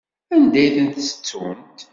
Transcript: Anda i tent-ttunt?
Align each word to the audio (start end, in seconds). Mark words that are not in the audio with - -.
Anda 0.35 0.61
i 0.65 0.69
tent-ttunt? 0.75 1.79